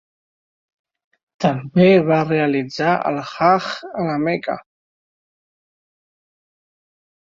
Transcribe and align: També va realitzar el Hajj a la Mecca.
També 1.45 1.85
va 2.07 2.17
realitzar 2.31 2.97
el 3.13 3.23
Hajj 3.35 3.71
a 3.93 4.09
la 4.11 4.19
Mecca. 4.27 4.59